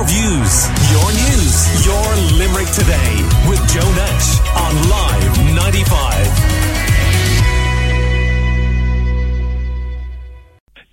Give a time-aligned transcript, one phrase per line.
[0.00, 6.26] your views, your news, your Limerick today with Joe Nash on Live 95.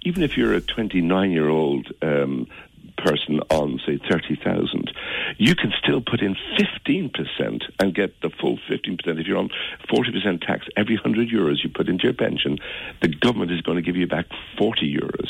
[0.01, 2.47] Even if you're a 29 year old um,
[2.97, 4.91] person on, say, 30,000,
[5.37, 8.99] you can still put in 15% and get the full 15%.
[9.19, 9.49] If you're on
[9.89, 12.57] 40% tax, every 100 euros you put into your pension,
[13.01, 14.25] the government is going to give you back
[14.57, 15.29] 40 euros.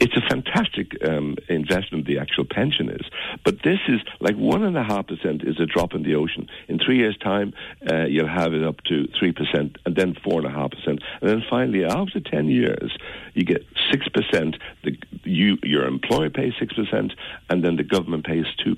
[0.00, 3.06] It's a fantastic um, investment, the actual pension is.
[3.44, 6.48] But this is like 1.5% is a drop in the ocean.
[6.68, 7.52] In three years' time,
[7.90, 10.86] uh, you'll have it up to 3% and then 4.5%.
[10.86, 12.96] And then finally, after 10 years,
[13.34, 14.58] you get 6%.
[14.84, 17.12] The, you, your employer pays 6%,
[17.48, 18.76] and then the government pays 2%.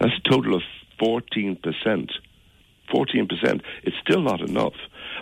[0.00, 0.62] That's a total of
[1.00, 2.10] 14%.
[2.92, 3.62] 14%.
[3.82, 4.74] It's still not enough,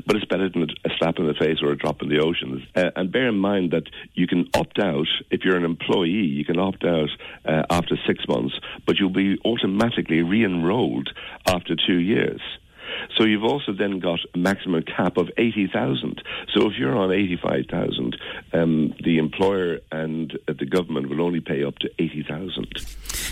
[0.06, 2.66] but it's better than a slap in the face or a drop in the ocean.
[2.74, 6.44] Uh, and bear in mind that you can opt out, if you're an employee, you
[6.44, 7.08] can opt out
[7.44, 11.10] uh, after six months, but you'll be automatically re enrolled
[11.46, 12.40] after two years.
[13.16, 16.22] So you've also then got a maximum cap of 80,000.
[16.52, 18.16] So if you're on 85,000,
[18.52, 22.66] um, the employer and uh, the government will only pay up to 80,000.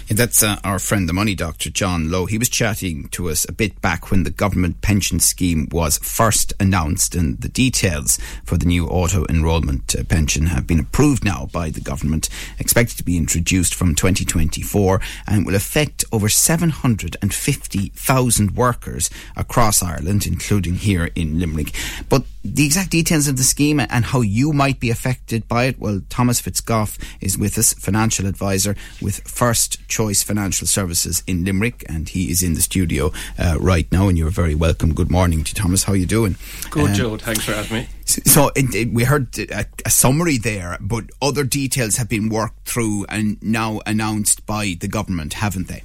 [0.09, 2.27] Yeah, that's uh, our friend, the money doctor, John Lowe.
[2.27, 6.53] He was chatting to us a bit back when the government pension scheme was first
[6.61, 11.49] announced, and the details for the new auto enrolment uh, pension have been approved now
[11.53, 19.11] by the government, expected to be introduced from 2024, and will affect over 750,000 workers
[19.37, 21.73] across Ireland, including here in Limerick.
[22.09, 25.79] But the exact details of the scheme and how you might be affected by it,
[25.79, 31.85] well, Thomas Fitzgoff is with us, financial advisor with First Choice Financial Services in Limerick,
[31.89, 34.09] and he is in the studio uh, right now.
[34.09, 34.95] And you're very welcome.
[34.95, 35.85] Good morning to Thomas.
[35.85, 36.35] How are you doing?
[36.71, 37.17] Good, um, Joe.
[37.17, 37.89] Thanks for having me.
[38.05, 42.69] So it, it, we heard a, a, summary there, but other details have been worked
[42.69, 45.85] through and now announced by the government, haven't they?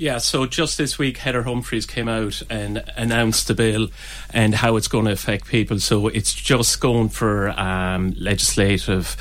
[0.00, 3.88] Yeah, so just this week, Heather Humphreys came out and announced the bill
[4.30, 5.78] and how it's going to affect people.
[5.78, 9.14] So it's just going for um, legislative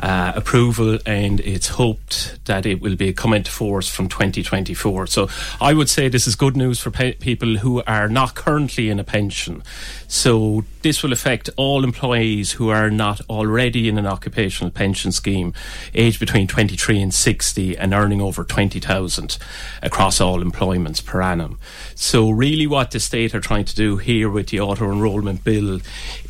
[0.00, 5.06] uh, approval, and it's hoped that it will be come into force from 2024.
[5.06, 5.28] So
[5.60, 8.98] I would say this is good news for pe- people who are not currently in
[8.98, 9.62] a pension.
[10.08, 15.54] So this will affect all employees who are not already in an occupational pension scheme,
[15.94, 19.38] aged between 23 and 60 and earning over 20,000
[19.82, 21.58] across all employments per annum.
[21.94, 25.80] So really what the state are trying to do here with the auto enrolment bill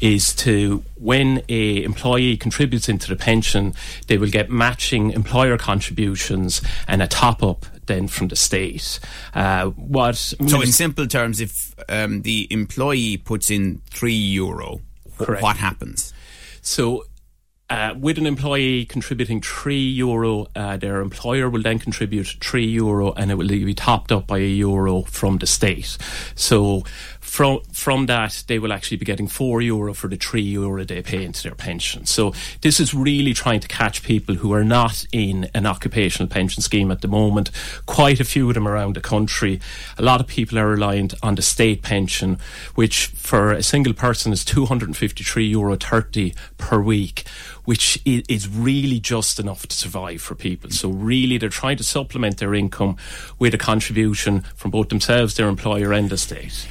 [0.01, 3.75] is to when a employee contributes into the pension,
[4.07, 8.99] they will get matching employer contributions and a top up then from the state.
[9.35, 14.81] Uh, what so, in simple terms, if um, the employee puts in three euro,
[15.19, 15.43] correct.
[15.43, 16.13] what happens?
[16.63, 17.05] So.
[17.71, 23.13] Uh, with an employee contributing three euro, uh, their employer will then contribute three euro,
[23.15, 25.97] and it will be topped up by a euro from the state.
[26.35, 26.85] So,
[27.35, 31.03] from from that they will actually be getting four euro for the three euro they
[31.03, 32.07] pay into their pension.
[32.07, 36.63] So this is really trying to catch people who are not in an occupational pension
[36.63, 37.51] scheme at the moment.
[37.87, 39.61] Quite a few of them around the country.
[39.99, 42.39] A lot of people are reliant on the state pension,
[42.77, 47.25] which for a single person is two hundred and fifty three euro thirty per week
[47.65, 50.71] which is really just enough to survive for people.
[50.71, 52.97] So really, they're trying to supplement their income
[53.39, 56.67] with a contribution from both themselves, their employer, and the state.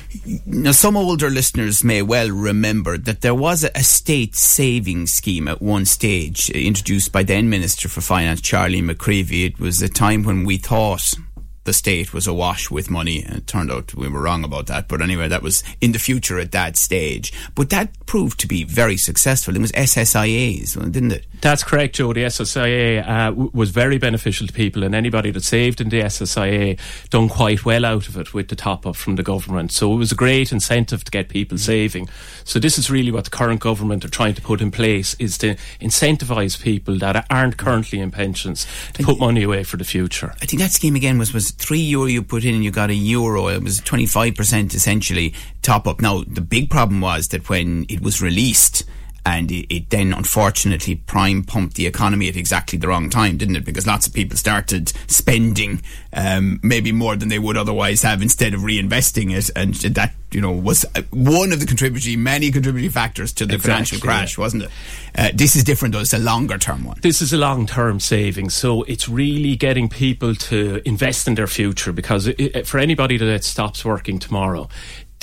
[0.46, 5.62] Now, some older listeners may well remember that there was a state savings scheme at
[5.62, 9.46] one stage introduced by then Minister for Finance Charlie McCreevy.
[9.46, 11.14] It was a time when we thought
[11.64, 13.24] the state was awash with money.
[13.24, 14.88] And it turned out we were wrong about that.
[14.88, 17.34] But anyway, that was in the future at that stage.
[17.56, 19.56] But that proved to be very successful.
[19.56, 21.26] It was SSIAs, didn't it?
[21.42, 22.14] That's correct, Joe.
[22.14, 26.02] The SSIA uh, w- was very beneficial to people, and anybody that saved in the
[26.02, 26.80] SSIA
[27.10, 29.72] done quite well out of it with the top up from the government.
[29.72, 32.08] So it was a great incentive to get people saving.
[32.46, 35.38] So this is really what the current government are trying to put in place: is
[35.40, 40.34] to incentivise people that aren't currently in pensions to put money away for the future.
[40.42, 42.90] I think that scheme again was was three euro you put in and you got
[42.90, 43.48] a euro.
[43.48, 46.02] It was 25% essentially top up.
[46.02, 48.84] Now, the big problem was that when it was released,
[49.26, 53.56] and it, it, then unfortunately prime pumped the economy at exactly the wrong time, didn't
[53.56, 53.66] it?
[53.66, 55.82] Because lots of people started spending
[56.12, 60.42] um, maybe more than they would otherwise have instead of reinvesting it, and that you
[60.42, 64.38] know was uh, one of the contributing many contributing factors to the exactly, financial crash,
[64.38, 64.42] yeah.
[64.42, 64.70] wasn't it?
[65.16, 66.98] Uh, this is different though; it's a longer term one.
[67.02, 68.50] This is a long term saving.
[68.50, 73.18] so it's really getting people to invest in their future because it, it, for anybody
[73.18, 74.68] that stops working tomorrow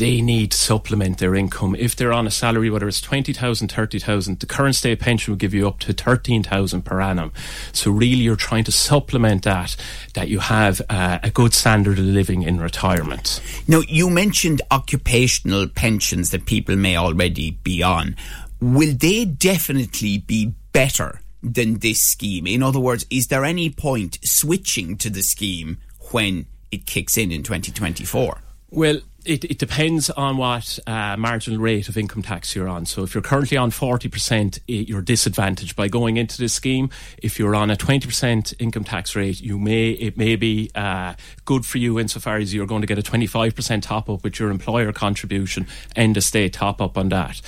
[0.00, 1.76] they need to supplement their income.
[1.79, 5.52] If they're on a salary, whether it's 20,000, 30,000, the current state pension will give
[5.52, 7.32] you up to 13,000 per annum.
[7.73, 9.76] So really you're trying to supplement that,
[10.14, 13.43] that you have uh, a good standard of living in retirement.
[13.69, 18.17] Now, you mentioned occupational pensions that people may already be on.
[18.58, 22.46] Will they definitely be better than this scheme?
[22.46, 25.76] In other words, is there any point switching to the scheme
[26.11, 28.41] when it kicks in in 2024?
[28.70, 32.87] Well, it, it, depends on what uh, marginal rate of income tax you're on.
[32.87, 36.90] So if you're currently on 40%, you're disadvantaged by going into this scheme.
[37.22, 41.14] If you're on a 20% income tax rate, you may it may be uh,
[41.44, 44.50] good for you insofar as you're going to get a 25% top up with your
[44.50, 47.40] employer contribution and a state top up on that.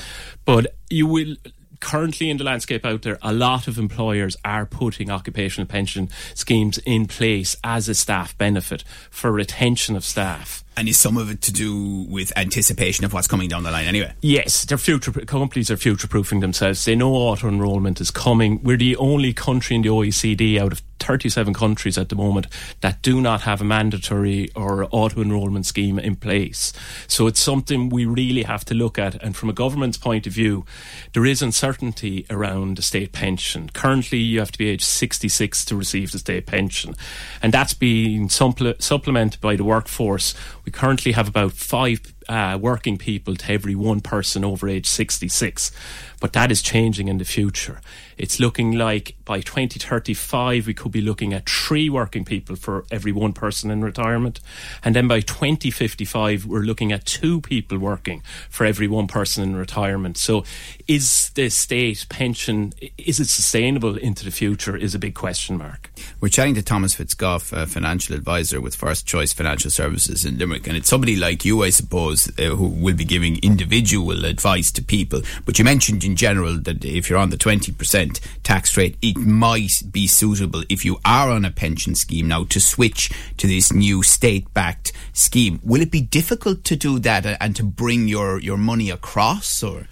[0.44, 1.36] But you will
[1.82, 6.78] currently in the landscape out there, a lot of employers are putting occupational pension schemes
[6.78, 10.64] in place as a staff benefit for retention of staff.
[10.76, 13.86] And is some of it to do with anticipation of what's coming down the line
[13.86, 14.12] anyway?
[14.22, 16.84] Yes, they're future companies are future proofing themselves.
[16.84, 18.62] They know auto enrolment is coming.
[18.62, 22.46] We're the only country in the OECD out of 37 countries at the moment
[22.80, 26.72] that do not have a mandatory or auto enrolment scheme in place.
[27.08, 29.20] So it's something we really have to look at.
[29.22, 30.64] And from a government's point of view,
[31.12, 33.68] there is uncertainty around the state pension.
[33.70, 36.94] Currently, you have to be age 66 to receive the state pension.
[37.42, 40.34] And that's being supple- supplemented by the workforce.
[40.64, 45.72] We currently have about five uh, working people to every one person over age 66.
[46.20, 47.80] But that is changing in the future.
[48.16, 53.10] It's looking like by 2035, we could be looking at three working people for every
[53.10, 54.40] one person in retirement.
[54.84, 59.56] And then by 2055, we're looking at two people working for every one person in
[59.56, 60.16] retirement.
[60.16, 60.44] So
[60.86, 65.90] is the state pension, is it sustainable into the future is a big question mark.
[66.20, 70.66] We're chatting to Thomas Fitzgough, a financial advisor with First Choice Financial Services in Limerick.
[70.66, 74.82] And it's somebody like you, I suppose, uh, who will be giving individual advice to
[74.82, 75.22] people.
[75.44, 79.72] But you mentioned in general that if you're on the 20% tax rate, it might
[79.90, 84.02] be suitable if you are on a pension scheme now to switch to this new
[84.02, 85.60] state backed scheme.
[85.62, 89.86] Will it be difficult to do that and to bring your, your money across or?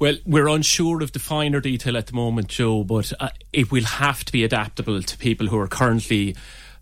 [0.00, 3.84] Well, we're unsure of the finer detail at the moment, Joe, but uh, it will
[3.84, 6.36] have to be adaptable to people who are currently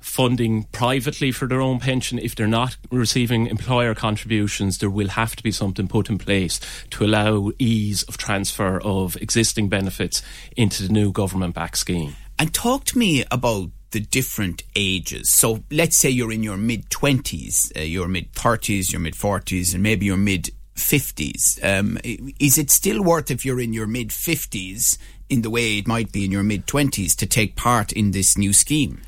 [0.06, 2.19] funding privately for their own pension.
[2.19, 6.61] If they're not receiving employer contributions, there will have to be something put in place
[6.91, 10.23] to allow ease of transfer of existing benefits
[10.56, 12.14] into the new government backed scheme.
[12.38, 15.31] And talk to me about the different ages.
[15.31, 19.75] So let's say you're in your mid 20s, uh, your mid 30s, your mid 40s,
[19.75, 21.62] and maybe your mid 50s.
[21.62, 21.99] Um,
[22.38, 24.99] is it still worth if you're in your mid 50s
[25.29, 28.38] in the way it might be in your mid 20s to take part in this
[28.38, 29.02] new scheme?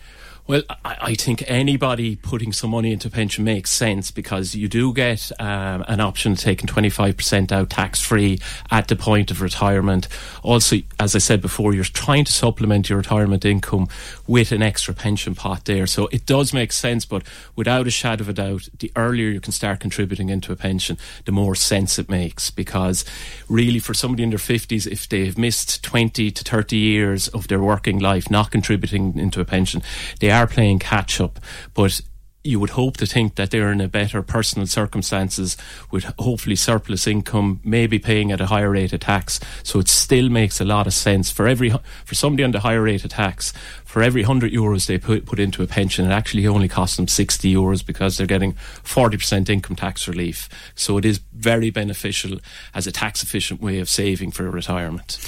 [0.48, 4.94] Well, I, I, think anybody putting some money into pension makes sense because you do
[4.94, 8.38] get um, an option of taking 25% out tax free
[8.70, 10.08] at the point of retirement.
[10.42, 13.88] Also, as I said before, you're trying to supplement your retirement income
[14.26, 15.86] with an extra pension pot there.
[15.86, 17.24] So it does make sense, but
[17.54, 20.96] without a shadow of a doubt, the earlier you can start contributing into a pension,
[21.26, 23.04] the more sense it makes because
[23.50, 27.60] really for somebody in their 50s, if they've missed 20 to 30 years of their
[27.60, 29.82] working life not contributing into a pension,
[30.20, 31.40] they are are playing catch up,
[31.74, 32.00] but
[32.44, 35.56] you would hope to think that they're in a better personal circumstances
[35.90, 39.40] with hopefully surplus income, maybe paying at a higher rate of tax.
[39.64, 41.70] So it still makes a lot of sense for every
[42.04, 43.52] for somebody on the higher rate of tax.
[43.84, 47.08] For every hundred euros they put put into a pension, it actually only costs them
[47.08, 48.52] sixty euros because they're getting
[48.84, 50.48] forty percent income tax relief.
[50.76, 52.38] So it is very beneficial
[52.72, 55.18] as a tax efficient way of saving for retirement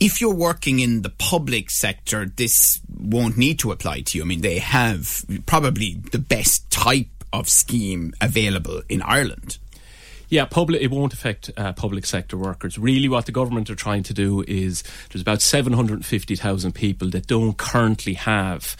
[0.00, 4.24] if you're working in the public sector, this won't need to apply to you.
[4.24, 9.58] I mean, they have probably the best type of scheme available in Ireland.
[10.30, 10.80] Yeah, public.
[10.80, 12.78] It won't affect uh, public sector workers.
[12.78, 16.72] Really, what the government are trying to do is there's about seven hundred fifty thousand
[16.72, 18.76] people that don't currently have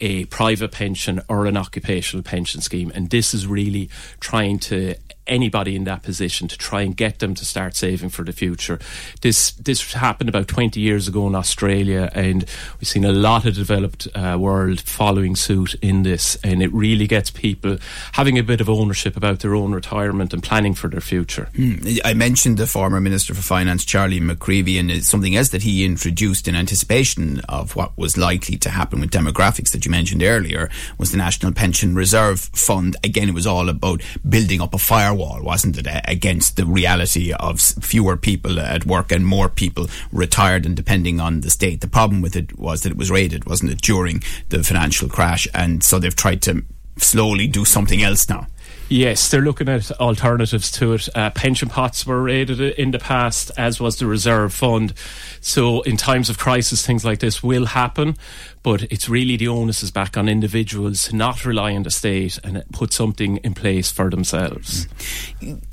[0.00, 4.94] a private pension or an occupational pension scheme, and this is really trying to
[5.26, 8.78] anybody in that position to try and get them to start saving for the future.
[9.20, 12.44] This this happened about 20 years ago in Australia, and
[12.78, 17.06] we've seen a lot of developed uh, world following suit in this, and it really
[17.06, 17.78] gets people
[18.12, 21.48] having a bit of ownership about their own retirement and planning for their future.
[21.56, 21.74] Hmm.
[22.04, 25.84] I mentioned the former Minister for Finance, Charlie McCreevy, and it's something else that he
[25.84, 30.70] introduced in anticipation of what was likely to happen with demographics that you mentioned earlier
[30.98, 32.96] was the National Pension Reserve Fund.
[33.04, 37.32] Again, it was all about building up a fire firewall, wasn't it, against the reality
[37.32, 41.80] of fewer people at work and more people retired and depending on the state.
[41.80, 45.48] The problem with it was that it was raided, wasn't it, during the financial crash,
[45.54, 46.64] and so they've tried to
[46.98, 48.46] slowly do something else now.
[48.88, 51.08] Yes, they're looking at alternatives to it.
[51.12, 54.94] Uh, pension pots were raided in the past, as was the reserve fund.
[55.40, 58.16] So, in times of crisis, things like this will happen.
[58.62, 62.38] But it's really the onus is back on individuals to not rely on the state
[62.44, 64.86] and put something in place for themselves.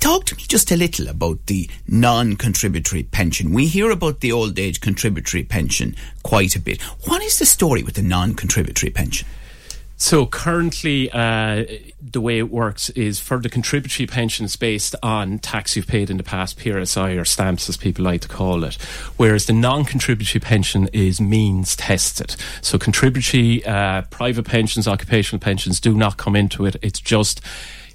[0.00, 3.52] Talk to me just a little about the non contributory pension.
[3.52, 5.94] We hear about the old age contributory pension
[6.24, 6.82] quite a bit.
[7.06, 9.28] What is the story with the non contributory pension?
[9.96, 11.64] So currently, uh,
[12.00, 16.16] the way it works is for the contributory pensions based on tax you've paid in
[16.16, 18.74] the past, PRSI or stamps as people like to call it,
[19.16, 22.34] whereas the non-contributory pension is means tested.
[22.60, 26.76] So contributory uh, private pensions, occupational pensions do not come into it.
[26.82, 27.40] It's just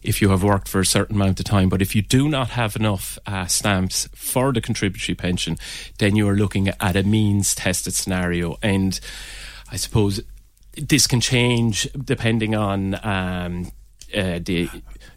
[0.02, 1.68] if you have worked for a certain amount of time.
[1.68, 5.58] But if you do not have enough uh, stamps for the contributory pension,
[5.98, 8.58] then you are looking at a means tested scenario.
[8.62, 9.00] And
[9.72, 10.22] I suppose
[10.74, 13.72] this can change depending on um,
[14.16, 14.70] uh, the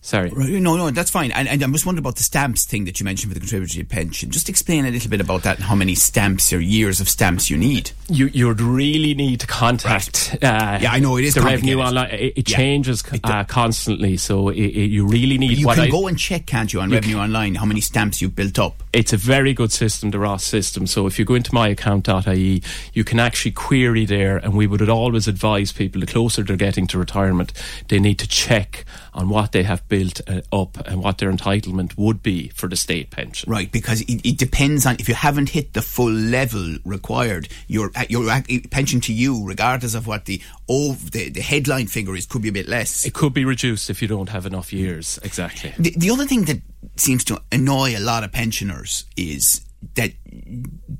[0.04, 0.30] Sorry.
[0.30, 1.30] No, no, that's fine.
[1.30, 3.84] And, and I'm just wondering about the stamps thing that you mentioned for the contributory
[3.84, 4.32] pension.
[4.32, 7.48] Just explain a little bit about that and how many stamps or years of stamps
[7.48, 7.92] you need.
[8.12, 10.30] You you would really need to contact.
[10.32, 10.44] Right.
[10.44, 12.10] Uh, yeah, I know it is the revenue online.
[12.10, 12.56] It, it yeah.
[12.56, 15.50] changes it uh, constantly, so it, you really need.
[15.50, 17.80] But you can I, go and check, can't you, on revenue can, online how many
[17.80, 18.82] stamps you've built up.
[18.92, 20.86] It's a very good system, the ROS system.
[20.86, 25.26] So if you go into myaccount.ie, you can actually query there, and we would always
[25.26, 27.52] advise people the closer they're getting to retirement,
[27.88, 31.96] they need to check on what they have built uh, up and what their entitlement
[31.96, 33.50] would be for the state pension.
[33.50, 37.90] Right, because it, it depends on if you haven't hit the full level required, your
[37.94, 42.16] uh, Uh, your pension to you, regardless of what the oh, the, the headline figure
[42.16, 43.04] is, could be a bit less.
[43.06, 45.18] It could be reduced if you don't have enough years.
[45.22, 45.72] Exactly.
[45.78, 46.60] The, the other thing that
[46.96, 49.60] seems to annoy a lot of pensioners is
[49.94, 50.12] that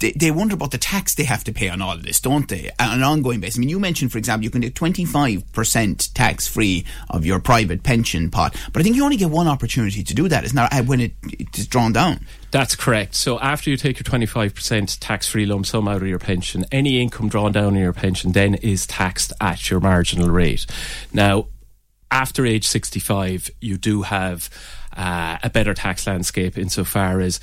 [0.03, 2.49] they, they wonder about the tax they have to pay on all of this, don't
[2.49, 2.71] they?
[2.79, 3.57] On an ongoing basis.
[3.57, 7.85] I mean, you mentioned, for example, you can get 25% tax free of your private
[7.85, 10.87] pension pot, but I think you only get one opportunity to do that, isn't that,
[10.87, 12.27] when it, it is drawn down?
[12.51, 13.15] That's correct.
[13.15, 17.01] So after you take your 25% tax free lump sum out of your pension, any
[17.01, 20.67] income drawn down in your pension then is taxed at your marginal rate.
[21.13, 21.47] Now,
[22.11, 24.51] after age 65, you do have
[24.95, 27.41] uh, a better tax landscape insofar as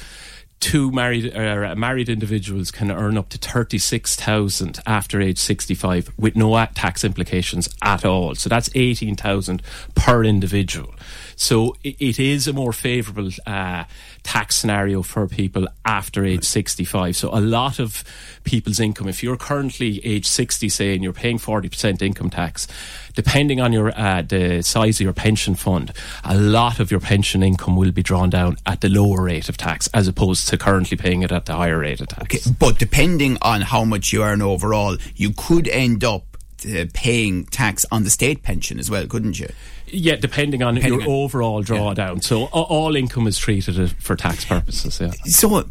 [0.59, 6.65] two married uh, married individuals can earn up to 36,000 after age 65 with no
[6.75, 8.35] tax implications at all.
[8.35, 9.61] So that's 18,000
[9.95, 10.93] per individual.
[11.39, 13.85] So it, it is a more favourable uh,
[14.23, 17.15] tax scenario for people after age 65.
[17.15, 18.03] So a lot of
[18.43, 22.67] people's income, if you're currently age 60, say, and you're paying 40% income tax,
[23.15, 25.93] depending on your uh, the size of your pension fund,
[26.25, 29.55] a lot of your pension income will be drawn down at the lower rate of
[29.55, 32.23] tax as opposed to currently paying it at the higher rate of tax.
[32.23, 36.25] Okay, but depending on how much you earn overall, you could end up
[36.65, 39.47] uh, paying tax on the state pension as well, couldn't you?
[39.91, 42.15] Yeah, depending on depending your on, overall drawdown.
[42.15, 42.21] Yeah.
[42.21, 44.99] So all income is treated for tax purposes.
[44.99, 45.11] Yeah.
[45.25, 45.63] So uh,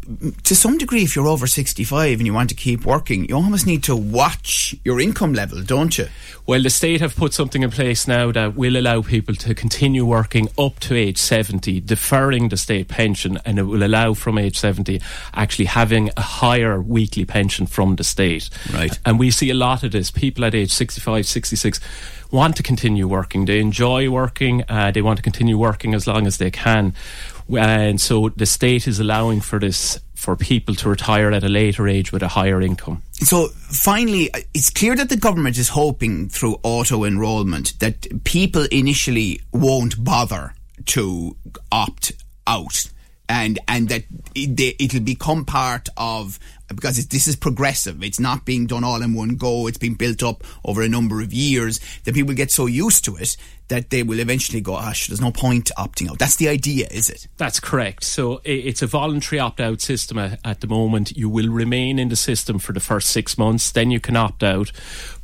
[0.43, 3.65] to some degree, if you're over 65 and you want to keep working, you almost
[3.65, 6.07] need to watch your income level, don't you?
[6.45, 10.03] Well, the state have put something in place now that will allow people to continue
[10.03, 14.57] working up to age 70, deferring the state pension, and it will allow from age
[14.57, 14.99] 70
[15.35, 18.49] actually having a higher weekly pension from the state.
[18.73, 18.97] Right.
[19.05, 20.09] And we see a lot of this.
[20.09, 21.79] People at age 65, 66
[22.31, 23.45] want to continue working.
[23.45, 24.63] They enjoy working.
[24.67, 26.93] Uh, they want to continue working as long as they can.
[27.49, 31.87] And so the state is allowing for this for people to retire at a later
[31.87, 33.01] age with a higher income.
[33.13, 39.39] So finally, it's clear that the government is hoping through auto enrolment that people initially
[39.53, 40.53] won't bother
[40.87, 41.37] to
[41.71, 42.11] opt
[42.45, 42.91] out
[43.29, 44.03] and and that
[44.35, 46.39] it, will become part of
[46.75, 48.03] because this is progressive.
[48.03, 49.67] It's not being done all in one go.
[49.67, 53.15] It's been built up over a number of years that people get so used to
[53.17, 53.35] it
[53.69, 56.17] that they will eventually go, gosh, there's no point opting out.
[56.19, 57.27] That's the idea, is it?
[57.37, 58.03] That's correct.
[58.03, 61.15] So it's a voluntary opt out system at the moment.
[61.15, 64.43] You will remain in the system for the first six months, then you can opt
[64.43, 64.71] out.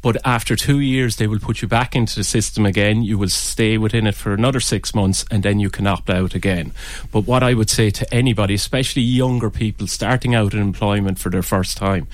[0.03, 3.01] But after two years, they will put you back into the system again.
[3.01, 6.35] You will stay within it for another six months and then you can opt out
[6.35, 6.71] again.
[7.11, 11.31] But what I would say to anybody, especially younger people starting out in employment for
[11.35, 12.07] their first time,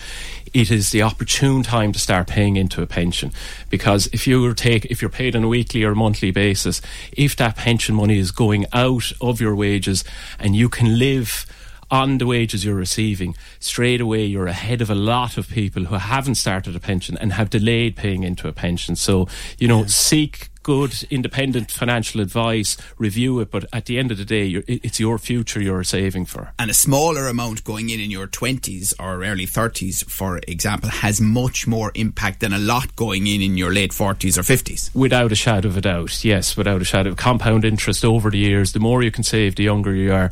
[0.53, 3.31] it is the opportune time to start paying into a pension
[3.69, 6.81] because if you take if you're paid on a weekly or monthly basis
[7.13, 10.03] if that pension money is going out of your wages
[10.39, 11.45] and you can live
[11.91, 15.95] on the wages you're receiving, straight away you're ahead of a lot of people who
[15.95, 18.95] haven't started a pension and have delayed paying into a pension.
[18.95, 19.27] So,
[19.59, 19.87] you know, yeah.
[19.87, 23.51] seek good independent financial advice, review it.
[23.51, 26.53] But at the end of the day, it's your future you're saving for.
[26.59, 31.19] And a smaller amount going in in your 20s or early 30s, for example, has
[31.19, 34.93] much more impact than a lot going in in your late 40s or 50s.
[34.95, 37.11] Without a shadow of a doubt, yes, without a shadow.
[37.11, 40.31] Of compound interest over the years, the more you can save, the younger you are.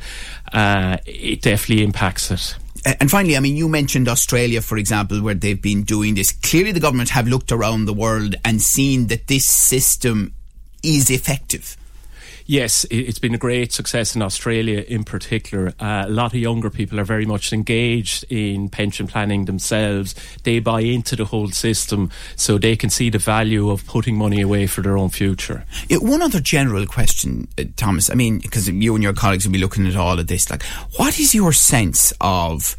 [0.54, 2.56] Uh, it definitely impacts it.
[2.86, 6.32] And finally, I mean, you mentioned Australia, for example, where they've been doing this.
[6.32, 10.34] Clearly, the government have looked around the world and seen that this system
[10.84, 11.78] is effective.
[12.50, 15.68] Yes, it's been a great success in Australia in particular.
[15.80, 20.16] Uh, a lot of younger people are very much engaged in pension planning themselves.
[20.42, 24.42] They buy into the whole system so they can see the value of putting money
[24.42, 25.64] away for their own future.
[25.90, 28.10] It, one other general question, uh, Thomas.
[28.10, 30.50] I mean, because you and your colleagues will be looking at all of this.
[30.50, 30.64] Like,
[30.98, 32.76] what is your sense of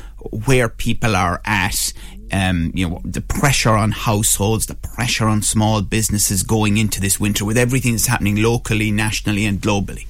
[0.46, 1.92] where people are at
[2.32, 7.18] um, you know, the pressure on households, the pressure on small businesses going into this
[7.18, 10.06] winter with everything that's happening locally, nationally, and globally?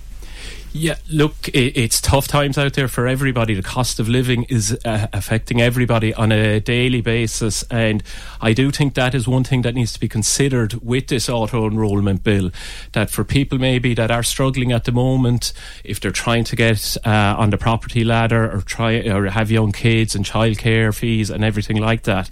[0.72, 3.54] Yeah, look, it's tough times out there for everybody.
[3.54, 7.64] The cost of living is uh, affecting everybody on a daily basis.
[7.72, 8.04] And
[8.40, 11.66] I do think that is one thing that needs to be considered with this auto
[11.66, 12.52] enrolment bill.
[12.92, 16.96] That for people maybe that are struggling at the moment, if they're trying to get
[17.04, 21.42] uh, on the property ladder or try or have young kids and childcare fees and
[21.42, 22.30] everything like that,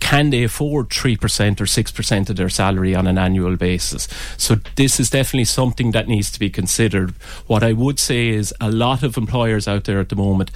[0.00, 4.08] can they afford 3% or 6% of their salary on an annual basis?
[4.36, 7.10] So this is definitely something that needs to be considered.
[7.46, 10.50] What I would say is a lot of employers out there at the moment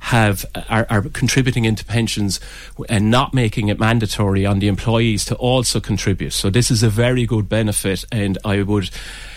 [0.00, 2.40] have are, are, contributing into pensions
[2.88, 6.32] and not making it mandatory on the employees to also contribute.
[6.32, 8.90] So this is a very good benefit, and I would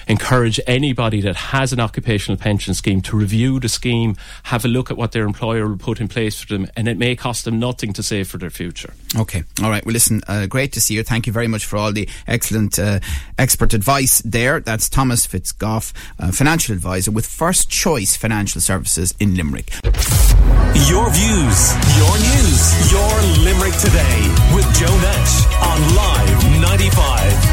[0.08, 4.92] encourage anybody that has an occupational pension scheme to review the scheme, have a look
[4.92, 7.60] at what their employer will put in place for them, and it may cost them
[7.60, 8.94] nothing to save for their future.
[9.18, 9.44] Okay.
[9.62, 9.86] All right.
[9.86, 11.04] Well, listen, uh, great to see you.
[11.04, 13.00] Thank you very much for all the excellent uh,
[13.38, 14.60] expert advice there.
[14.60, 19.72] That's Thomas Fitzgoff, uh, financial advisor with First Choice Financial Services in Limerick.
[20.88, 24.20] Your views, your news, your Limerick today
[24.56, 27.53] with Joe Nash on Live 95.